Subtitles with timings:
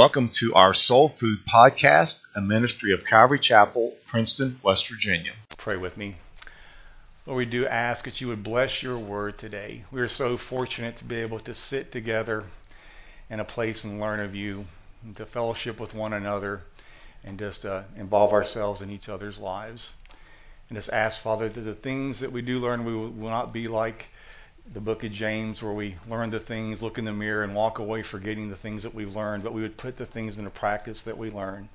[0.00, 5.32] Welcome to our Soul Food Podcast, a ministry of Calvary Chapel, Princeton, West Virginia.
[5.58, 6.16] Pray with me.
[7.26, 9.84] Lord, we do ask that you would bless your word today.
[9.92, 12.44] We are so fortunate to be able to sit together
[13.28, 14.64] in a place and learn of you,
[15.04, 16.62] and to fellowship with one another,
[17.22, 19.92] and just uh, involve ourselves in each other's lives.
[20.70, 23.52] And just ask, Father, that the things that we do learn, we will, will not
[23.52, 24.06] be like
[24.72, 27.78] the book of James, where we learn the things, look in the mirror, and walk
[27.78, 31.02] away forgetting the things that we've learned, but we would put the things into practice
[31.02, 31.68] that we learn.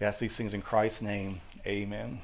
[0.00, 1.40] We ask these things in Christ's name.
[1.66, 2.20] Amen.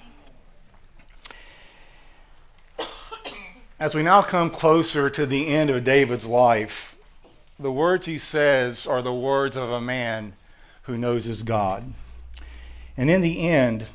[3.80, 6.96] As we now come closer to the end of David's life,
[7.58, 10.34] the words he says are the words of a man
[10.82, 11.92] who knows his God.
[12.96, 13.86] And in the end,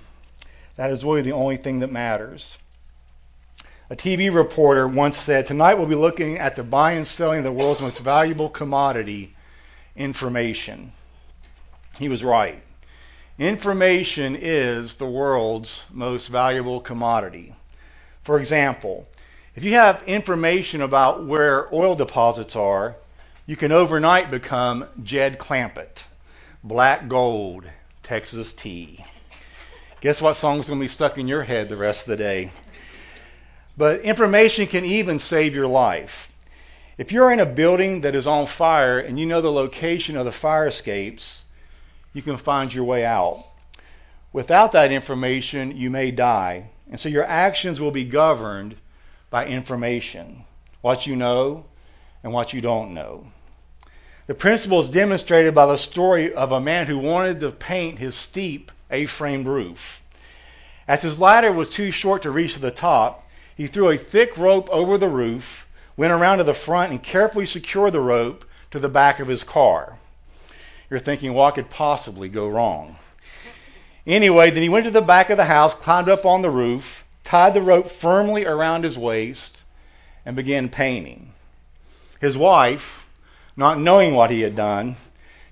[0.76, 2.58] that is really the only thing that matters.
[3.90, 7.46] A TV reporter once said, Tonight we'll be looking at the buying and selling of
[7.46, 9.34] the world's most valuable commodity,
[9.96, 10.92] information.
[11.98, 12.62] He was right.
[13.40, 17.56] Information is the world's most valuable commodity.
[18.24, 19.08] For example,
[19.56, 22.98] if you have information about where oil deposits are,
[23.46, 26.04] you can overnight become Jed Clampett,
[26.62, 27.64] Black Gold,
[28.04, 29.06] Texas Tea.
[30.02, 32.52] Guess what song's going to be stuck in your head the rest of the day?
[33.78, 36.32] But information can even save your life.
[36.98, 40.26] If you're in a building that is on fire and you know the location of
[40.26, 41.46] the fire escapes,
[42.12, 43.46] you can find your way out.
[44.34, 46.70] Without that information, you may die.
[46.90, 48.76] And so your actions will be governed
[49.30, 50.44] by information
[50.82, 51.66] what you know
[52.24, 53.28] and what you don't know.
[54.26, 58.16] The principle is demonstrated by the story of a man who wanted to paint his
[58.16, 60.02] steep A framed roof.
[60.88, 63.27] As his ladder was too short to reach to the top,
[63.58, 67.48] he threw a thick rope over the roof, went around to the front, and carefully
[67.48, 69.98] secured the rope to the back of his car.
[70.92, 72.98] You're thinking, what could possibly go wrong?
[74.06, 77.04] Anyway, then he went to the back of the house, climbed up on the roof,
[77.24, 79.64] tied the rope firmly around his waist,
[80.24, 81.34] and began painting.
[82.22, 83.08] His wife,
[83.58, 84.98] not knowing what he had done,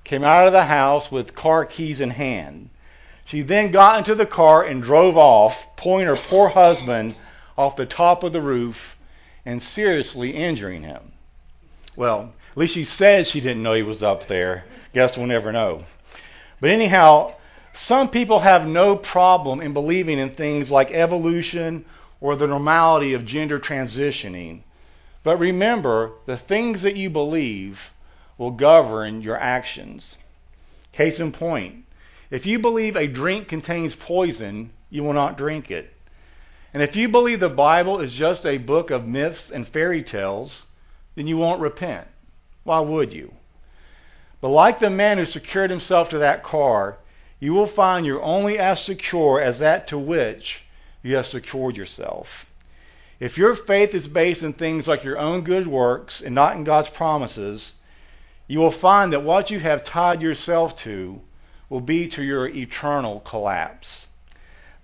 [0.04, 2.70] came out of the house with car keys in hand.
[3.26, 7.16] She then got into the car and drove off, pulling her poor husband
[7.58, 8.98] off the top of the roof
[9.46, 11.12] and seriously injuring him.
[11.96, 14.66] Well, at least she said she didn't know he was up there.
[14.94, 15.84] Guess we'll never know.
[16.60, 17.34] But anyhow,
[17.74, 21.86] some people have no problem in believing in things like evolution
[22.22, 24.62] or the normality of gender transitioning.
[25.24, 27.92] But remember, the things that you believe
[28.38, 30.18] will govern your actions.
[30.92, 31.84] Case in point,
[32.30, 35.95] if you believe a drink contains poison, you will not drink it.
[36.76, 40.66] And if you believe the Bible is just a book of myths and fairy tales,
[41.16, 42.06] then you won't repent.
[42.66, 43.34] Why would you?
[44.42, 46.98] But like the man who secured himself to that car,
[47.40, 50.66] you will find you're only as secure as that to which
[51.02, 52.52] you have secured yourself.
[53.22, 56.66] If your faith is based in things like your own good works and not in
[56.66, 57.76] God's promises,
[58.48, 61.22] you will find that what you have tied yourself to
[61.70, 64.08] will be to your eternal collapse.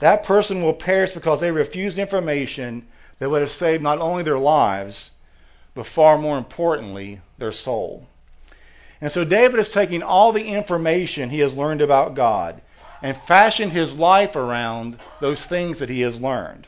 [0.02, 2.88] That person will perish because they refused information
[3.20, 5.12] that would have saved not only their lives,
[5.76, 8.08] but far more importantly, their soul.
[9.00, 12.62] And so David is taking all the information he has learned about God
[13.04, 16.66] and fashioned his life around those things that he has learned.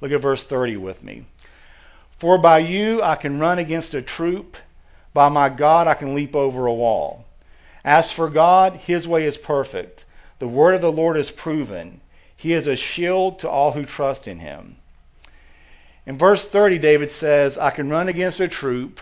[0.00, 1.26] Look at verse 30 with me.
[2.18, 4.56] For by you I can run against a troop,
[5.12, 7.24] by my God I can leap over a wall.
[7.84, 10.04] As for God, his way is perfect.
[10.40, 12.00] The word of the Lord is proven.
[12.44, 14.76] He is a shield to all who trust in him.
[16.04, 19.00] In verse 30, David says, I can run against a troop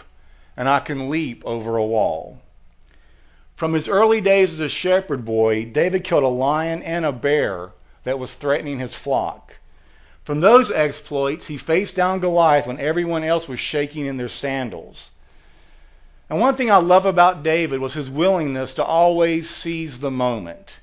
[0.56, 2.38] and I can leap over a wall.
[3.56, 7.72] From his early days as a shepherd boy, David killed a lion and a bear
[8.04, 9.56] that was threatening his flock.
[10.22, 15.10] From those exploits, he faced down Goliath when everyone else was shaking in their sandals.
[16.30, 20.78] And one thing I love about David was his willingness to always seize the moment.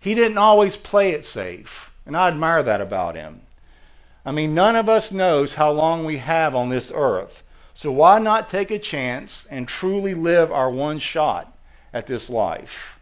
[0.00, 3.42] He didn't always play it safe, and I admire that about him.
[4.24, 7.42] I mean, none of us knows how long we have on this earth,
[7.74, 11.52] so why not take a chance and truly live our one shot
[11.92, 12.98] at this life.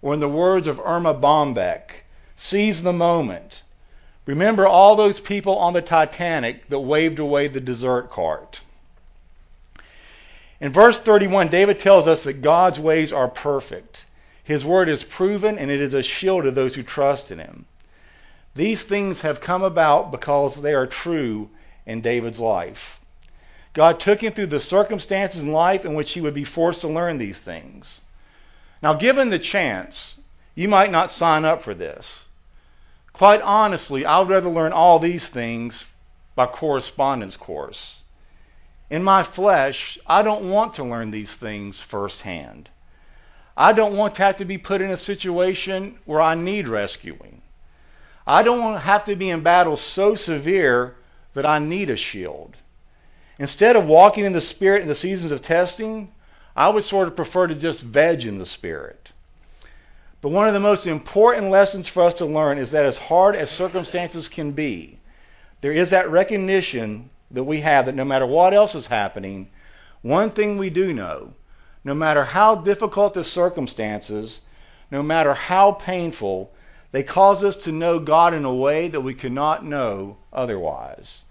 [0.00, 2.04] Or in the words of Erma Bombeck,
[2.34, 3.62] seize the moment.
[4.26, 8.60] Remember all those people on the Titanic that waved away the dessert cart.
[10.60, 14.06] In verse 31, David tells us that God's ways are perfect.
[14.44, 17.64] His word is proven and it is a shield to those who trust in him.
[18.54, 21.48] These things have come about because they are true
[21.86, 23.00] in David's life.
[23.72, 26.88] God took him through the circumstances in life in which he would be forced to
[26.88, 28.02] learn these things.
[28.82, 30.20] Now, given the chance,
[30.54, 32.26] you might not sign up for this.
[33.14, 35.86] Quite honestly, I would rather learn all these things
[36.34, 38.02] by correspondence course.
[38.90, 42.68] In my flesh, I don't want to learn these things firsthand.
[43.56, 47.40] I don't want to have to be put in a situation where I need rescuing.
[48.26, 50.94] I don't have to be in battle so severe
[51.34, 52.56] that I need a shield.
[53.38, 56.12] Instead of walking in the Spirit in the seasons of testing,
[56.54, 59.10] I would sort of prefer to just veg in the Spirit.
[60.20, 63.34] But one of the most important lessons for us to learn is that as hard
[63.34, 64.98] as circumstances can be,
[65.60, 69.50] there is that recognition that we have that no matter what else is happening,
[70.02, 71.32] one thing we do know
[71.84, 74.42] no matter how difficult the circumstances,
[74.90, 76.52] no matter how painful,
[76.92, 81.24] they cause us to know God in a way that we could not know otherwise.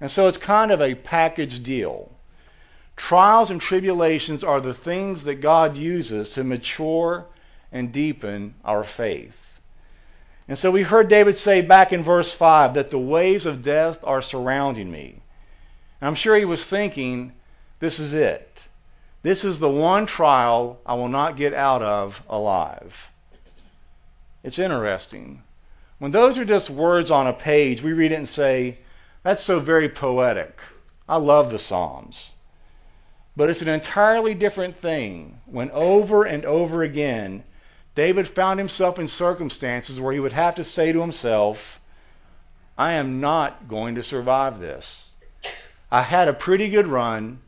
[0.00, 2.10] And so it's kind of a package deal.
[2.96, 7.26] Trials and tribulations are the things that God uses to mature
[7.70, 9.60] and deepen our faith.
[10.48, 13.98] And so we heard David say back in verse 5 that the waves of death
[14.02, 15.20] are surrounding me.
[16.00, 17.32] And I'm sure he was thinking,
[17.78, 18.64] this is it.
[19.22, 23.12] This is the one trial I will not get out of alive.
[24.42, 25.42] It's interesting.
[25.98, 28.78] When those are just words on a page, we read it and say,
[29.22, 30.60] that's so very poetic.
[31.08, 32.34] I love the Psalms.
[33.36, 37.44] But it's an entirely different thing when over and over again
[37.94, 41.80] David found himself in circumstances where he would have to say to himself,
[42.76, 45.14] I am not going to survive this.
[45.90, 47.40] I had a pretty good run,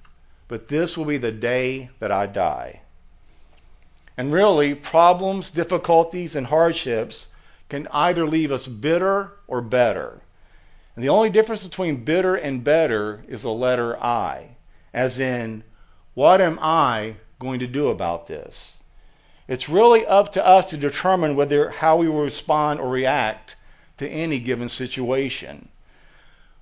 [0.49, 2.81] but this will be the day that I die.
[4.21, 7.29] And really, problems, difficulties, and hardships
[7.71, 10.21] can either leave us bitter or better.
[10.95, 14.57] And the only difference between bitter and better is the letter I,
[14.93, 15.65] as in,
[16.13, 18.83] what am I going to do about this?
[19.49, 23.57] It's really up to us to determine whether how we will respond or react
[23.97, 25.71] to any given situation.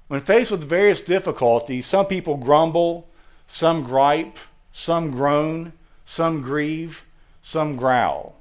[0.07, 3.09] When faced with various difficulties, some people grumble,
[3.49, 4.39] some gripe,
[4.71, 5.73] some groan,
[6.05, 7.05] some grieve,
[7.49, 8.37] some growl,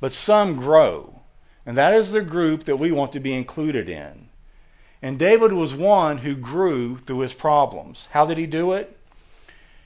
[0.00, 1.20] but some grow.
[1.66, 4.30] And that is the group that we want to be included in.
[5.02, 8.08] And David was one who grew through his problems.
[8.10, 8.96] How did he do it?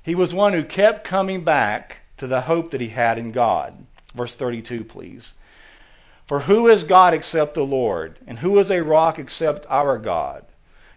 [0.04, 3.84] He was one who kept coming back to the hope that he had in God.
[4.14, 5.34] Verse 32, please.
[6.26, 8.16] For who is God except the Lord?
[8.28, 10.44] And who is a rock except our God?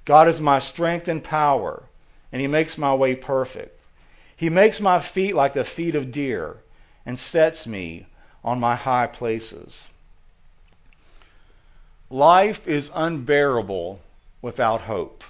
[0.06, 1.82] God is my strength and power,
[2.32, 3.82] and he makes my way perfect.
[4.36, 6.58] He makes my feet like the feet of deer
[7.06, 8.06] and sets me
[8.44, 9.88] on my high places.
[12.10, 14.00] Life is unbearable
[14.42, 15.24] without hope.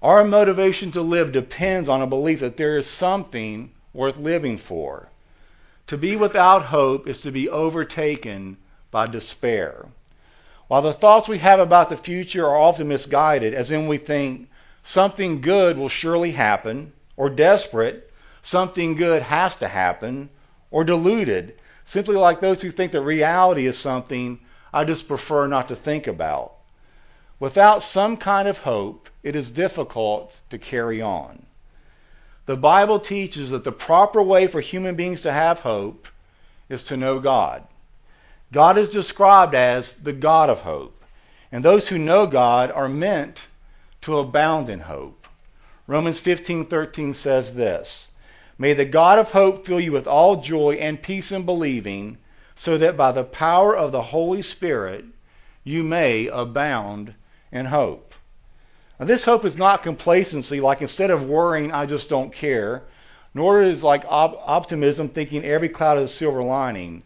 [0.00, 5.08] Our motivation to live depends on a belief that there is something worth living for.
[5.88, 8.56] To be without hope is to be overtaken
[8.90, 9.86] by despair.
[10.68, 14.48] While the thoughts we have about the future are often misguided, as in we think
[14.82, 18.10] something good will surely happen, or desperate,
[18.42, 20.30] something good has to happen,
[20.72, 24.40] or deluded, simply like those who think that reality is something
[24.72, 26.54] I just prefer not to think about.
[27.38, 31.44] Without some kind of hope, it is difficult to carry on.
[32.46, 36.08] The Bible teaches that the proper way for human beings to have hope
[36.68, 37.64] is to know God.
[38.50, 41.04] God is described as the God of hope,
[41.50, 43.46] and those who know God are meant
[44.02, 45.26] to abound in hope.
[45.86, 48.11] Romans 15:13 says this,
[48.62, 52.18] May the God of hope fill you with all joy and peace in believing,
[52.54, 55.04] so that by the power of the Holy Spirit
[55.64, 57.12] you may abound
[57.50, 58.14] in hope.
[59.00, 62.84] Now, this hope is not complacency, like instead of worrying, I just don't care,
[63.34, 67.02] nor is like op- optimism, thinking every cloud is a silver lining.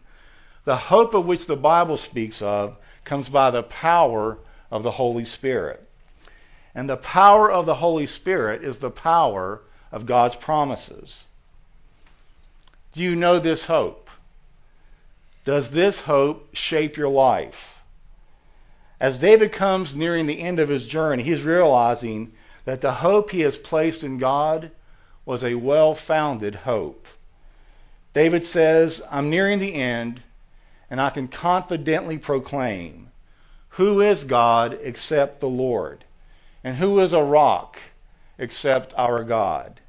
[0.64, 4.36] The hope of which the Bible speaks of comes by the power
[4.70, 5.88] of the Holy Spirit.
[6.74, 11.28] And the power of the Holy Spirit is the power of God's promises.
[12.96, 14.08] Do you know this hope?
[15.44, 17.82] Does this hope shape your life?
[18.98, 22.32] As David comes nearing the end of his journey, he's realizing
[22.64, 24.70] that the hope he has placed in God
[25.26, 27.06] was a well founded hope.
[28.14, 30.22] David says, I'm nearing the end,
[30.88, 33.08] and I can confidently proclaim,
[33.76, 36.02] Who is God except the Lord?
[36.64, 37.78] And who is a rock
[38.38, 39.82] except our God?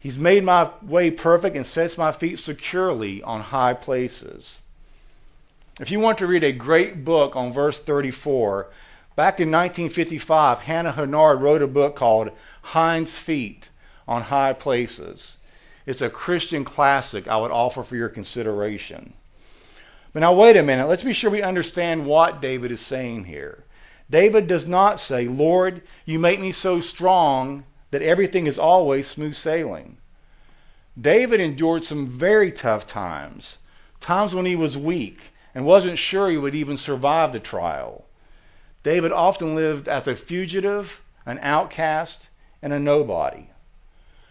[0.00, 4.60] He's made my way perfect and sets my feet securely on high places.
[5.80, 8.68] If you want to read a great book on verse 34,
[9.16, 12.30] back in 1955, Hannah Hurnard wrote a book called
[12.62, 13.68] Hinds Feet
[14.06, 15.38] on High Places.
[15.84, 19.14] It's a Christian classic I would offer for your consideration.
[20.12, 20.86] But now, wait a minute.
[20.86, 23.64] Let's be sure we understand what David is saying here.
[24.10, 29.34] David does not say, Lord, you make me so strong that everything is always smooth
[29.34, 29.96] sailing.
[31.00, 33.58] David endured some very tough times,
[34.00, 38.04] times when he was weak and wasn't sure he would even survive the trial.
[38.82, 42.28] David often lived as a fugitive, an outcast,
[42.62, 43.48] and a nobody.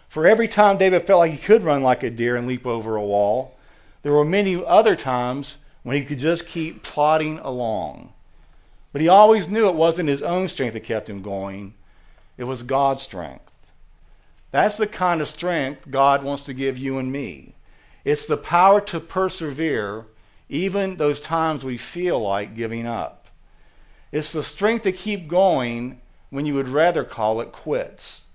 [0.10, 2.96] For every time David felt like he could run like a deer and leap over
[2.96, 3.58] a wall,
[4.04, 8.14] there were many other times when he could just keep plodding along.
[8.94, 11.74] But he always knew it wasn't his own strength that kept him going,
[12.38, 13.52] it was God's strength.
[14.52, 17.56] That's the kind of strength God wants to give you and me.
[18.06, 20.06] It's the power to persevere
[20.50, 23.28] even those times we feel like giving up.
[24.12, 28.26] It's the strength to keep going when you would rather call it quits.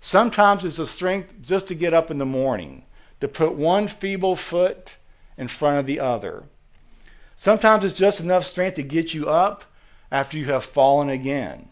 [0.00, 2.84] Sometimes it's the strength just to get up in the morning,
[3.20, 4.96] to put one feeble foot
[5.36, 6.44] in front of the other.
[7.36, 9.64] Sometimes it's just enough strength to get you up
[10.10, 11.69] after you have fallen again.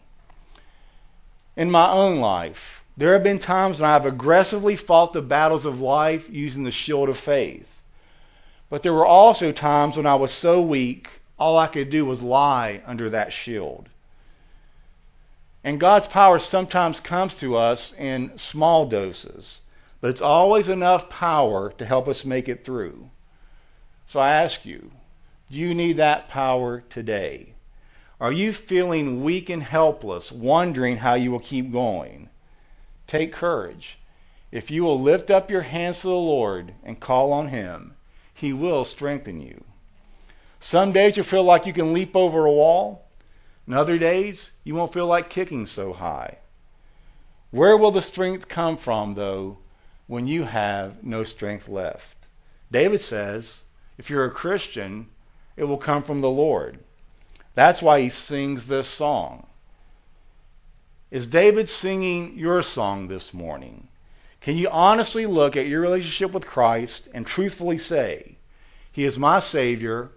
[1.55, 5.81] In my own life, there have been times when I've aggressively fought the battles of
[5.81, 7.83] life using the shield of faith.
[8.69, 12.21] But there were also times when I was so weak, all I could do was
[12.21, 13.89] lie under that shield.
[15.63, 19.61] And God's power sometimes comes to us in small doses,
[20.01, 23.09] but it's always enough power to help us make it through.
[24.05, 24.91] So I ask you,
[25.51, 27.53] do you need that power today?
[28.19, 32.29] Are you feeling weak and helpless, wondering how you will keep going?
[33.07, 33.97] Take courage.
[34.51, 37.93] If you will lift up your hands to the Lord and call on Him,
[38.33, 39.63] He will strengthen you.
[40.59, 43.07] Some days you'll feel like you can leap over a wall.
[43.65, 46.39] And other days, you won't feel like kicking so high.
[47.51, 49.59] Where will the strength come from, though,
[50.07, 52.27] when you have no strength left?
[52.69, 53.63] David says,
[53.97, 55.07] if you're a Christian,
[55.55, 56.79] it will come from the Lord.
[57.55, 59.45] That's why he sings this song.
[61.11, 63.87] Is David singing your song this morning?
[64.41, 68.37] Can you honestly look at your relationship with Christ and truthfully say,
[68.91, 70.11] He is my Savior,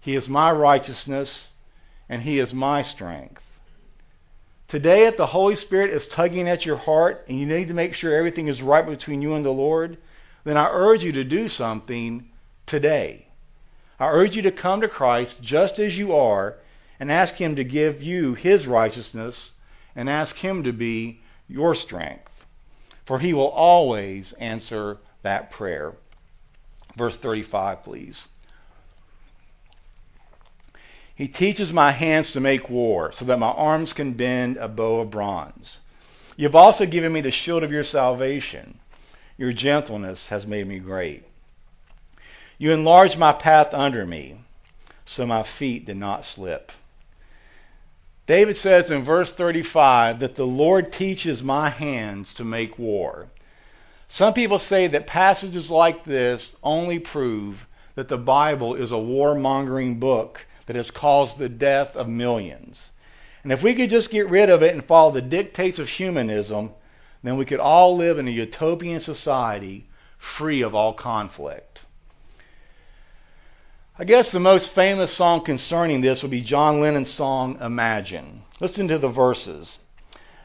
[0.00, 1.52] He is my righteousness,
[2.08, 3.60] and He is my strength.
[4.66, 7.94] Today, if the Holy Spirit is tugging at your heart and you need to make
[7.94, 9.96] sure everything is right between you and the Lord,
[10.44, 12.28] then I urge you to do something
[12.66, 13.26] today.
[14.00, 16.56] I urge you to come to Christ just as you are
[17.02, 19.54] and ask Him to give you His righteousness
[19.96, 22.46] and ask Him to be your strength.
[23.06, 25.94] For He will always answer that prayer.
[26.96, 28.28] Verse 35, please.
[31.16, 35.00] He teaches my hands to make war, so that my arms can bend a bow
[35.00, 35.80] of bronze.
[36.36, 38.78] You have also given me the shield of your salvation.
[39.36, 41.24] Your gentleness has made me great.
[42.58, 44.36] You enlarged my path under me,
[45.04, 46.70] so my feet did not slip.
[48.32, 53.26] David says in verse 35 that the Lord teaches my hands to make war.
[54.08, 60.00] Some people say that passages like this only prove that the Bible is a warmongering
[60.00, 62.90] book that has caused the death of millions.
[63.42, 66.70] And if we could just get rid of it and follow the dictates of humanism,
[67.22, 69.84] then we could all live in a utopian society
[70.16, 71.71] free of all conflict.
[73.98, 78.42] I guess the most famous song concerning this would be John Lennon's song Imagine.
[78.58, 79.78] Listen to the verses.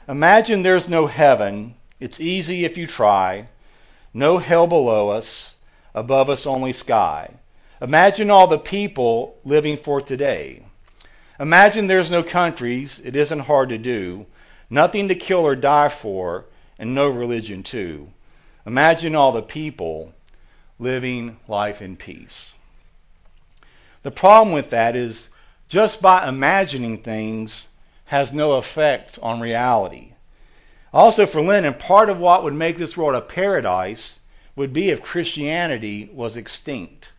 [0.09, 1.75] Imagine there's no heaven.
[1.97, 3.47] It's easy if you try.
[4.13, 5.55] No hell below us.
[5.95, 7.29] Above us only sky.
[7.81, 10.63] Imagine all the people living for today.
[11.39, 14.25] Imagine there's no countries, it isn't hard to do,
[14.69, 16.43] nothing to kill or die for,
[16.77, 18.09] and no religion too.
[18.65, 20.13] Imagine all the people
[20.79, 22.53] living life in peace.
[24.03, 25.29] The problem with that is
[25.67, 27.67] just by imagining things
[28.05, 30.13] has no effect on reality.
[30.93, 34.19] Also, for Lennon, part of what would make this world a paradise
[34.55, 37.11] would be if Christianity was extinct.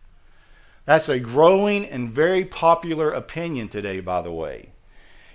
[0.85, 4.69] That's a growing and very popular opinion today, by the way.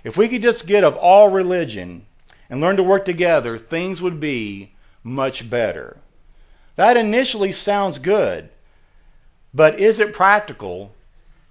[0.03, 2.05] If we could just get of all religion
[2.49, 4.71] and learn to work together, things would be
[5.03, 5.97] much better.
[6.75, 8.49] That initially sounds good,
[9.53, 10.93] But is it practical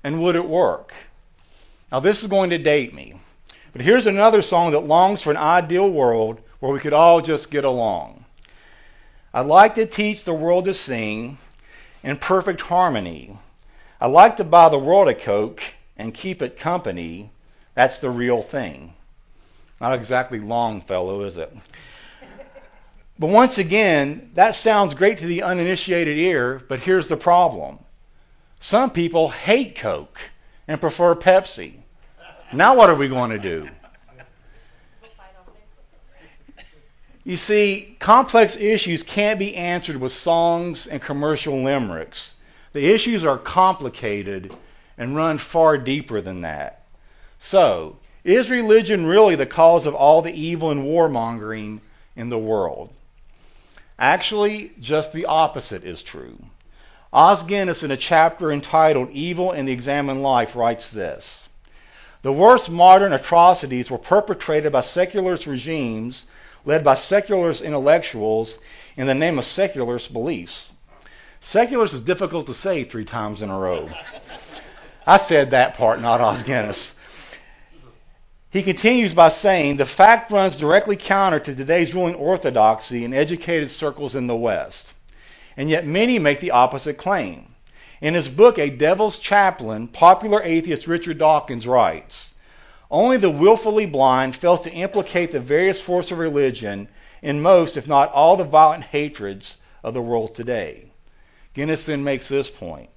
[0.04, 0.94] and would it work?
[1.90, 3.14] Now, this is going to date me.
[3.72, 7.50] But here's another song that longs for an ideal world where we could all just
[7.50, 8.24] get along.
[9.32, 11.38] I'd like to teach the world to sing
[12.04, 13.36] in perfect harmony.
[14.00, 15.62] I'd like to buy the world a Coke
[15.96, 17.30] and keep it company.
[17.74, 18.94] That's the real thing.
[19.80, 21.52] Not exactly Longfellow, is it?
[23.18, 27.78] But once again, that sounds great to the uninitiated ear, but here's the problem.
[28.64, 30.18] Some people hate Coke
[30.66, 31.74] and prefer Pepsi.
[32.50, 33.68] Now what are we going to do?
[37.24, 42.36] You see, complex issues can't be answered with songs and commercial limericks.
[42.72, 44.56] The issues are complicated
[44.96, 46.86] and run far deeper than that.
[47.40, 51.80] So, is religion really the cause of all the evil and warmongering
[52.16, 52.94] in the world?
[53.98, 56.38] Actually, just the opposite is true.
[57.14, 61.48] Os Guinness, in a chapter entitled Evil in the Examined Life, writes this
[62.22, 66.26] The worst modern atrocities were perpetrated by secularist regimes
[66.64, 68.58] led by secularist intellectuals
[68.96, 70.72] in the name of secularist beliefs.
[71.40, 73.88] Secularist is difficult to say three times in a row.
[75.06, 76.94] I said that part, not Os Guinness.
[78.50, 83.70] He continues by saying the fact runs directly counter to today's ruling orthodoxy in educated
[83.70, 84.93] circles in the West.
[85.56, 87.54] And yet many make the opposite claim.
[88.00, 92.34] In his book, A Devil's Chaplain, popular atheist Richard Dawkins writes
[92.90, 96.88] Only the willfully blind fails to implicate the various forces of religion
[97.22, 100.86] in most, if not all, the violent hatreds of the world today.
[101.54, 102.90] Guinness then makes this point.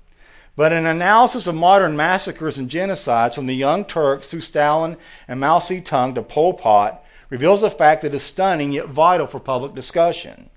[0.56, 5.40] But an analysis of modern massacres and genocides from the Young Turks through Stalin and
[5.40, 9.76] Mao Zedong to Pol Pot reveals a fact that is stunning yet vital for public
[9.76, 10.50] discussion.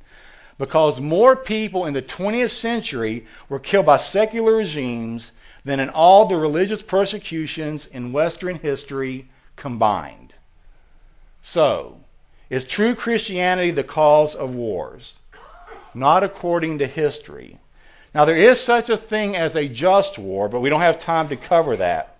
[0.60, 5.32] Because more people in the 20th century were killed by secular regimes
[5.64, 10.34] than in all the religious persecutions in Western history combined.
[11.40, 11.96] So,
[12.50, 15.18] is true Christianity the cause of wars?
[15.94, 17.56] Not according to history.
[18.14, 21.30] Now, there is such a thing as a just war, but we don't have time
[21.30, 22.18] to cover that.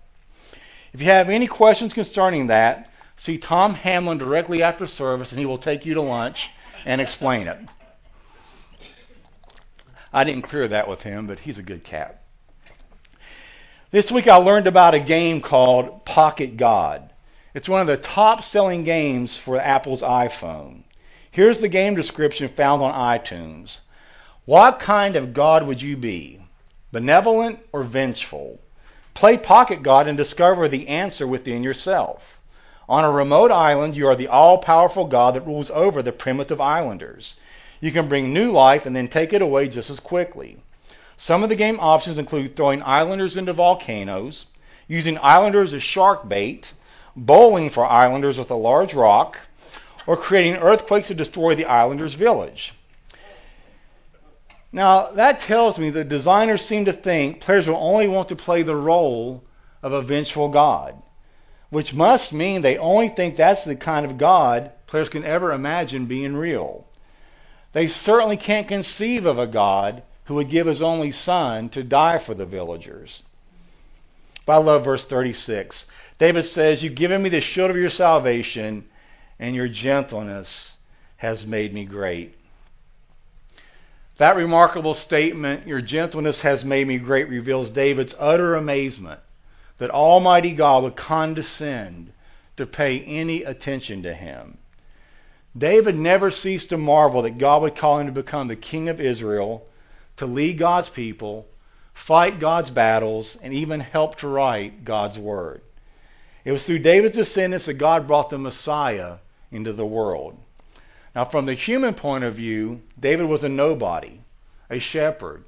[0.93, 5.45] If you have any questions concerning that, see Tom Hamlin directly after service, and he
[5.45, 6.49] will take you to lunch
[6.85, 7.59] and explain it.
[10.13, 12.21] I didn't clear that with him, but he's a good cat.
[13.91, 17.09] This week I learned about a game called Pocket God.
[17.53, 20.83] It's one of the top selling games for Apple's iPhone.
[21.29, 23.81] Here's the game description found on iTunes.
[24.45, 26.41] What kind of God would you be?
[26.91, 28.59] Benevolent or vengeful?
[29.13, 32.39] Play Pocket God and discover the answer within yourself.
[32.89, 36.59] On a remote island, you are the all powerful God that rules over the primitive
[36.59, 37.37] islanders.
[37.81, 40.57] You can bring new life and then take it away just as quickly.
[41.17, 44.45] Some of the game options include throwing islanders into volcanoes,
[44.87, 46.73] using islanders as shark bait,
[47.15, 49.39] bowling for islanders with a large rock,
[50.05, 52.73] or creating earthquakes to destroy the islanders' village.
[54.71, 58.61] Now, that tells me that designers seem to think players will only want to play
[58.61, 59.43] the role
[59.83, 61.01] of a vengeful God,
[61.69, 66.05] which must mean they only think that's the kind of God players can ever imagine
[66.05, 66.85] being real.
[67.73, 72.17] They certainly can't conceive of a God who would give his only son to die
[72.17, 73.23] for the villagers.
[74.45, 75.87] But I love verse 36.
[76.17, 78.85] David says, You've given me the shield of your salvation,
[79.39, 80.77] and your gentleness
[81.17, 82.35] has made me great.
[84.17, 89.19] That remarkable statement, Your gentleness has made me great, reveals David's utter amazement
[89.77, 92.13] that Almighty God would condescend
[92.57, 94.57] to pay any attention to him.
[95.57, 99.01] David never ceased to marvel that God would call him to become the king of
[99.01, 99.67] Israel,
[100.17, 101.47] to lead God's people,
[101.93, 105.61] fight God's battles, and even help to write God's word.
[106.45, 109.17] It was through David's descendants that God brought the Messiah
[109.51, 110.37] into the world.
[111.13, 114.19] Now, from the human point of view, David was a nobody,
[114.69, 115.43] a shepherd,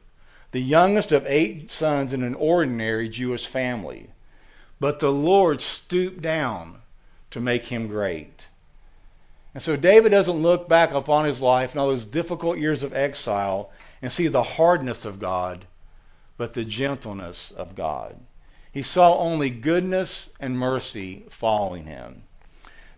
[0.52, 4.10] the youngest of eight sons in an ordinary Jewish family.
[4.80, 6.82] But the Lord stooped down
[7.32, 8.48] to make him great.
[9.54, 12.96] And so David doesn't look back upon his life and all those difficult years of
[12.96, 13.70] exile
[14.02, 15.66] and see the hardness of God,
[16.38, 18.16] but the gentleness of God.
[18.72, 22.24] He saw only goodness and mercy following him.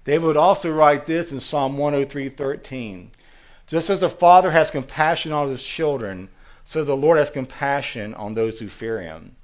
[0.06, 3.10] David would also write this in Psalm 103:13.
[3.68, 6.30] Just as the Father has compassion on his children,
[6.64, 9.36] so the Lord has compassion on those who fear him.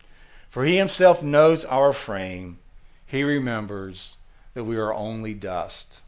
[0.49, 2.59] For he himself knows our frame.
[3.05, 4.17] He remembers
[4.53, 5.99] that we are only dust.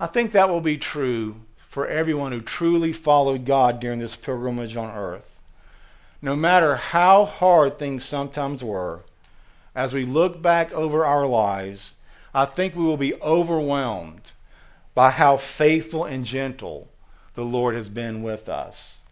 [0.00, 4.76] I think that will be true for everyone who truly followed God during this pilgrimage
[4.76, 5.40] on earth.
[6.22, 9.04] no matter how hard things sometimes were,
[9.74, 11.96] as we look back over our lives,
[12.32, 14.32] I think we will be overwhelmed
[14.94, 16.88] by how faithful and gentle
[17.34, 19.02] the Lord has been with us.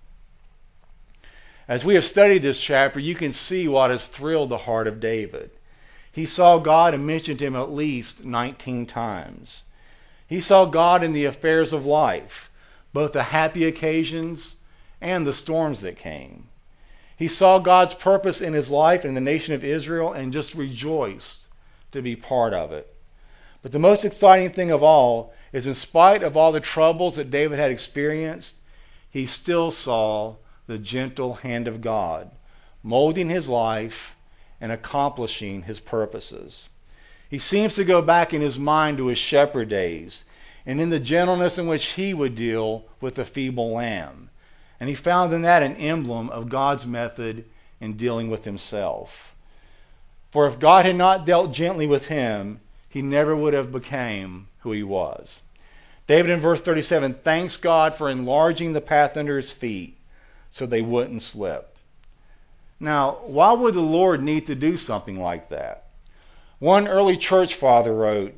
[1.68, 5.00] As we have studied this chapter, you can see what has thrilled the heart of
[5.00, 5.50] David.
[6.12, 9.64] He saw God and mentioned him at least 19 times.
[10.28, 12.50] He saw God in the affairs of life,
[12.92, 14.56] both the happy occasions
[15.00, 16.48] and the storms that came.
[17.16, 21.46] He saw God's purpose in his life and the nation of Israel and just rejoiced
[21.92, 22.92] to be part of it.
[23.62, 27.30] But the most exciting thing of all is, in spite of all the troubles that
[27.30, 28.56] David had experienced,
[29.10, 30.34] he still saw
[30.66, 32.30] the gentle hand of God
[32.82, 34.14] molding his life
[34.60, 36.68] and accomplishing his purposes.
[37.36, 40.24] He seems to go back in his mind to his shepherd days
[40.64, 44.30] and in the gentleness in which he would deal with the feeble lamb.
[44.80, 47.44] And he found in that an emblem of God's method
[47.78, 49.34] in dealing with himself.
[50.30, 54.72] For if God had not dealt gently with him, he never would have became who
[54.72, 55.42] he was.
[56.06, 59.98] David in verse 37 thanks God for enlarging the path under his feet
[60.48, 61.76] so they wouldn't slip.
[62.80, 65.85] Now, why would the Lord need to do something like that?
[66.58, 68.34] One early church father wrote,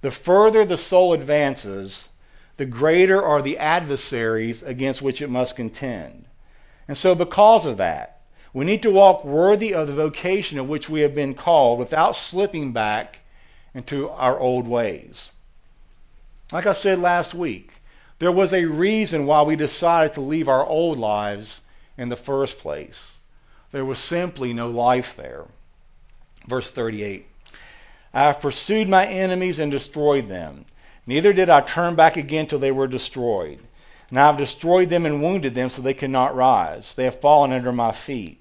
[0.00, 2.08] The further the soul advances,
[2.56, 6.24] the greater are the adversaries against which it must contend.
[6.88, 8.22] And so, because of that,
[8.54, 12.16] we need to walk worthy of the vocation of which we have been called without
[12.16, 13.20] slipping back
[13.74, 15.30] into our old ways.
[16.50, 17.70] Like I said last week,
[18.18, 21.60] there was a reason why we decided to leave our old lives
[21.98, 23.18] in the first place.
[23.72, 25.44] There was simply no life there.
[26.46, 27.26] Verse 38
[28.14, 30.64] I have pursued my enemies and destroyed them.
[31.06, 33.58] Neither did I turn back again till they were destroyed.
[34.10, 36.94] And I have destroyed them and wounded them so they cannot rise.
[36.94, 38.40] They have fallen under my feet.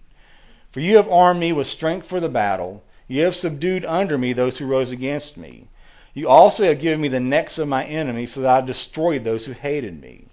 [0.71, 2.83] For you have armed me with strength for the battle.
[3.07, 5.67] You have subdued under me those who rose against me.
[6.13, 9.45] You also have given me the necks of my enemies so that I destroyed those
[9.45, 10.25] who hated me.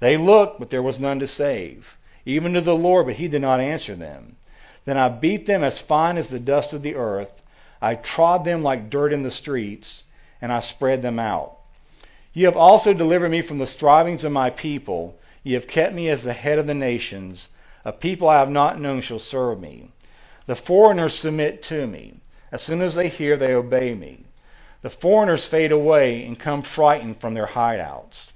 [0.00, 1.96] They looked, but there was none to save.
[2.24, 4.36] Even to the Lord, but he did not answer them.
[4.84, 7.41] Then I beat them as fine as the dust of the earth.
[7.82, 10.04] I trod them like dirt in the streets,
[10.40, 11.58] and I spread them out.
[12.32, 15.18] You have also delivered me from the strivings of my people.
[15.42, 17.48] You have kept me as the head of the nations.
[17.84, 19.90] A people I have not known shall serve me.
[20.46, 22.20] The foreigners submit to me.
[22.52, 24.26] As soon as they hear, they obey me.
[24.82, 28.30] The foreigners fade away and come frightened from their hideouts.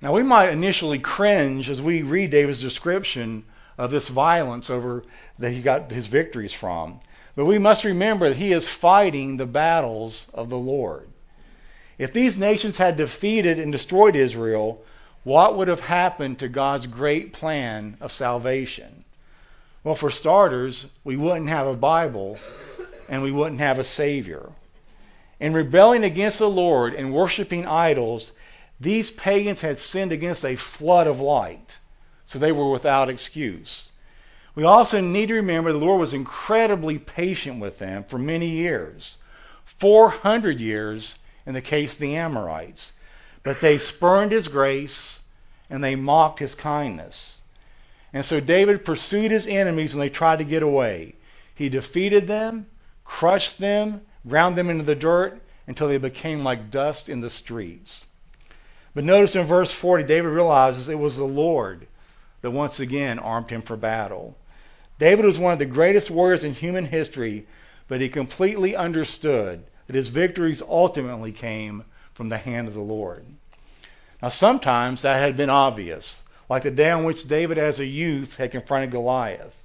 [0.00, 3.44] Now, we might initially cringe as we read David's description
[3.76, 5.04] of this violence over
[5.38, 7.00] that he got his victories from.
[7.34, 11.08] But we must remember that he is fighting the battles of the Lord.
[11.98, 14.82] If these nations had defeated and destroyed Israel,
[15.24, 19.04] what would have happened to God's great plan of salvation?
[19.84, 22.38] Well, for starters, we wouldn't have a Bible
[23.08, 24.50] and we wouldn't have a Savior.
[25.38, 28.32] In rebelling against the Lord and worshiping idols,
[28.80, 31.78] these pagans had sinned against a flood of light,
[32.26, 33.91] so they were without excuse.
[34.54, 39.16] We also need to remember the Lord was incredibly patient with them for many years
[39.64, 42.92] 400 years in the case of the Amorites.
[43.42, 45.20] But they spurned his grace
[45.70, 47.40] and they mocked his kindness.
[48.12, 51.14] And so David pursued his enemies when they tried to get away.
[51.54, 52.66] He defeated them,
[53.04, 58.04] crushed them, ground them into the dirt until they became like dust in the streets.
[58.94, 61.86] But notice in verse 40, David realizes it was the Lord
[62.42, 64.36] that once again armed him for battle.
[64.98, 67.46] David was one of the greatest warriors in human history,
[67.88, 73.24] but he completely understood that his victories ultimately came from the hand of the Lord.
[74.20, 78.36] Now, sometimes that had been obvious, like the day on which David, as a youth,
[78.36, 79.62] had confronted Goliath.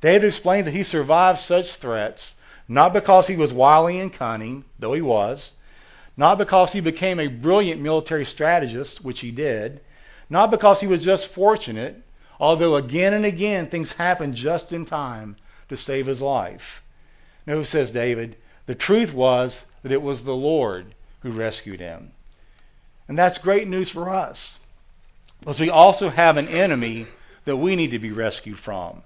[0.00, 2.36] David explained that he survived such threats
[2.68, 5.54] not because he was wily and cunning, though he was,
[6.16, 9.80] not because he became a brilliant military strategist, which he did,
[10.28, 11.96] not because he was just fortunate,
[12.40, 15.36] although again and again things happened just in time
[15.68, 16.82] to save his life.
[17.46, 22.12] No, says David, the truth was that it was the Lord who rescued him.
[23.08, 24.58] And that's great news for us.
[25.40, 27.06] Because we also have an enemy
[27.44, 29.02] that we need to be rescued from.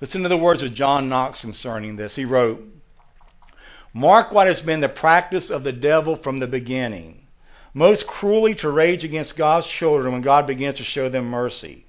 [0.00, 2.14] Listen to the words of John Knox concerning this.
[2.14, 2.62] He wrote,
[3.94, 7.25] Mark what has been the practice of the devil from the beginning,
[7.76, 11.84] most cruelly to rage against God's children when God begins to show them mercy.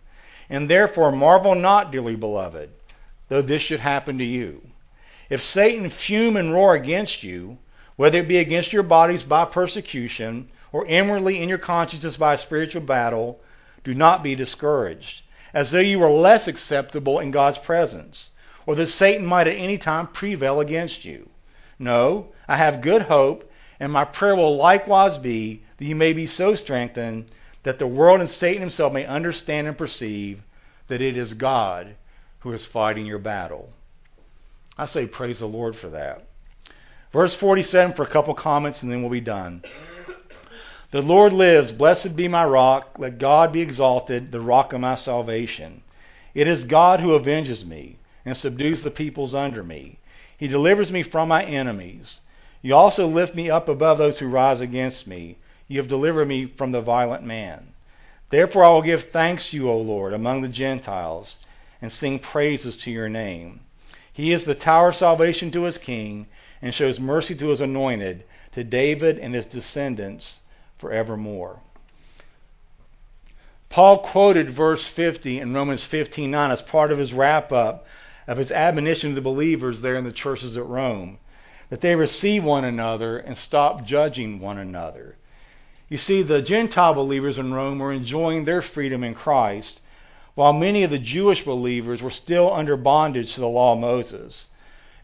[0.50, 2.69] And therefore marvel not, dearly beloved,
[3.30, 4.62] though this should happen to you.
[5.30, 7.58] If Satan fume and roar against you,
[7.95, 12.38] whether it be against your bodies by persecution, or inwardly in your consciences by a
[12.38, 13.39] spiritual battle,
[13.86, 15.21] do not be discouraged,
[15.54, 18.32] as though you were less acceptable in God's presence,
[18.65, 21.30] or that Satan might at any time prevail against you.
[21.80, 26.27] No, I have good hope, and my prayer will likewise be that you may be
[26.27, 27.29] so strengthened
[27.63, 30.41] that the world and Satan himself may understand and perceive
[30.87, 31.95] that it is God
[32.39, 33.69] who is fighting your battle.
[34.77, 36.27] I say praise the Lord for that.
[37.11, 39.63] Verse 47 for a couple comments and then we'll be done.
[40.91, 41.73] The Lord lives.
[41.73, 42.95] Blessed be my rock.
[42.97, 45.81] Let God be exalted, the rock of my salvation.
[46.33, 49.99] It is God who avenges me and subdues the peoples under me.
[50.37, 52.21] He delivers me from my enemies.
[52.61, 55.35] You also lift me up above those who rise against me.
[55.69, 57.73] You have delivered me from the violent man.
[58.30, 61.39] Therefore I will give thanks to you, O Lord, among the Gentiles,
[61.82, 63.60] and sing praises to your name.
[64.13, 66.27] He is the tower of salvation to his king,
[66.62, 70.39] and shows mercy to his anointed, to David and his descendants
[70.77, 71.60] forevermore.
[73.67, 77.86] Paul quoted verse 50 in Romans 15:9 as part of his wrap up
[78.25, 81.17] of his admonition to the believers there in the churches at Rome
[81.67, 85.17] that they receive one another and stop judging one another.
[85.89, 89.82] You see, the Gentile believers in Rome were enjoying their freedom in Christ,
[90.36, 94.50] while many of the Jewish believers were still under bondage to the law of Moses.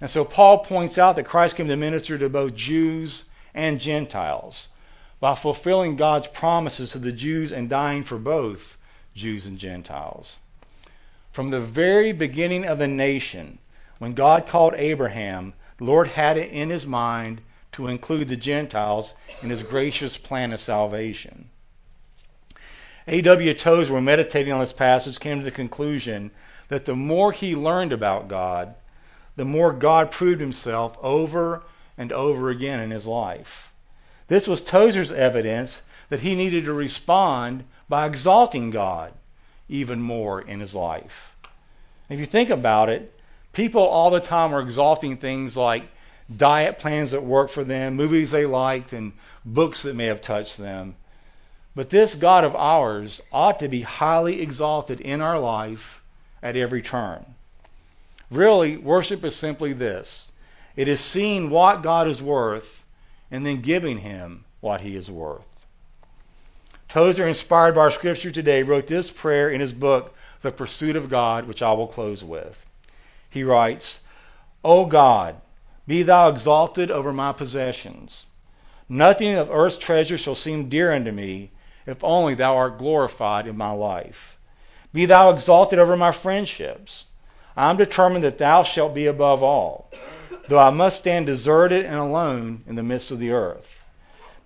[0.01, 4.67] And so Paul points out that Christ came to minister to both Jews and Gentiles
[5.21, 8.77] by fulfilling God's promises to the Jews and dying for both
[9.15, 10.37] Jews and Gentiles.
[11.31, 13.59] From the very beginning of the nation,
[13.99, 17.39] when God called Abraham, the Lord had it in his mind
[17.73, 21.49] to include the Gentiles in his gracious plan of salvation.
[23.07, 23.53] A.W.
[23.53, 26.31] Tozer, when meditating on this passage, came to the conclusion
[26.69, 28.75] that the more he learned about God,
[29.35, 31.63] the more God proved himself over
[31.97, 33.73] and over again in his life.
[34.27, 39.13] This was Tozer's evidence that he needed to respond by exalting God
[39.67, 41.35] even more in his life.
[42.09, 43.13] If you think about it,
[43.51, 45.87] people all the time are exalting things like
[46.35, 49.13] diet plans that work for them, movies they liked, and
[49.45, 50.95] books that may have touched them.
[51.75, 56.01] But this God of ours ought to be highly exalted in our life
[56.41, 57.25] at every turn.
[58.29, 60.31] Really, worship is simply this
[60.75, 62.83] it is seeing what God is worth
[63.29, 65.47] and then giving him what he is worth.
[66.89, 71.09] Tozer, inspired by our scripture today, wrote this prayer in his book, The Pursuit of
[71.09, 72.63] God, which I will close with.
[73.31, 73.99] He writes,
[74.63, 75.35] O God,
[75.87, 78.25] be thou exalted over my possessions.
[78.87, 81.51] Nothing of earth's treasure shall seem dear unto me,
[81.85, 84.37] if only thou art glorified in my life.
[84.93, 87.05] Be thou exalted over my friendships.
[87.57, 89.89] I am determined that thou shalt be above all
[90.47, 93.79] though I must stand deserted and alone in the midst of the earth.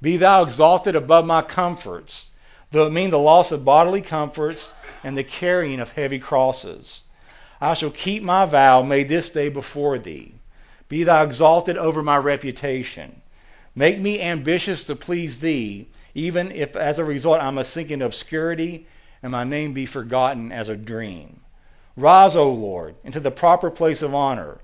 [0.02, 2.32] Be thou exalted above my comforts,
[2.72, 4.74] though it mean the loss of bodily comforts
[5.04, 7.02] and the carrying of heavy crosses.
[7.60, 10.36] I shall keep my vow made this day before thee.
[10.90, 13.22] Be thou exalted over my reputation.
[13.76, 18.06] Make me ambitious to please thee, even if as a result I must sink into
[18.06, 18.88] obscurity
[19.22, 21.42] and my name be forgotten as a dream.
[21.96, 24.60] Rise, O Lord, into the proper place of honor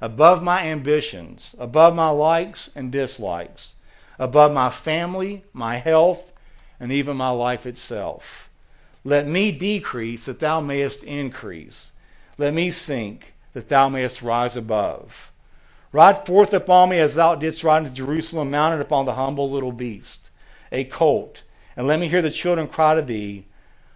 [0.00, 3.74] above my ambitions, above my likes and dislikes,
[4.18, 6.32] above my family, my health,
[6.80, 8.48] and even my life itself.
[9.04, 11.92] Let me decrease that thou mayest increase.
[12.36, 15.27] Let me sink that thou mayest rise above.
[15.92, 19.72] Ride forth upon me as thou didst ride into Jerusalem, mounted upon the humble little
[19.72, 20.28] beast,
[20.70, 21.42] a colt,
[21.76, 23.46] and let me hear the children cry to thee,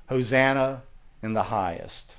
[0.09, 0.83] Hosanna
[1.23, 2.15] in the highest.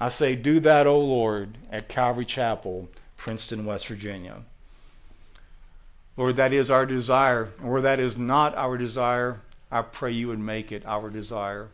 [0.00, 4.36] I say, do that, O Lord, at Calvary Chapel, Princeton, West Virginia.
[6.16, 7.50] Lord, that is our desire.
[7.60, 11.68] And where that is not our desire, I pray you would make it our desire.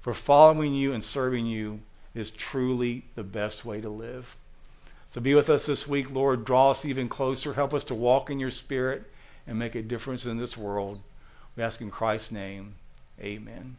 [0.00, 1.80] For following you and serving you
[2.14, 4.36] is truly the best way to live.
[5.16, 6.44] So be with us this week, Lord.
[6.44, 7.54] Draw us even closer.
[7.54, 9.02] Help us to walk in your spirit
[9.46, 11.00] and make a difference in this world.
[11.56, 12.74] We ask in Christ's name.
[13.18, 13.78] Amen.